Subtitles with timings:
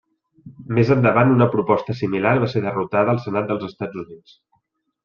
[0.77, 4.39] Més endavant una proposta similar va ser derrotada al Senat dels Estats Units.